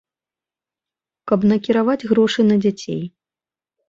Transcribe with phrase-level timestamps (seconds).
[1.31, 2.99] Каб накіраваць грошы на дзяцей.